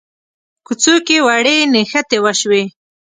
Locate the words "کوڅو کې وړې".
0.65-1.55